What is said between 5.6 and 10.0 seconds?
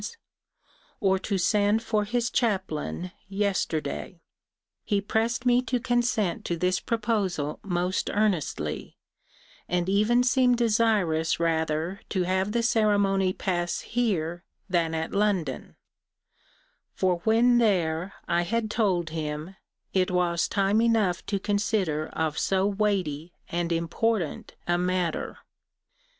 to consent to this proposal most earnestly, and